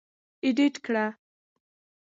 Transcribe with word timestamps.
اېډېټ 0.43 0.75
کړ. 0.85 0.95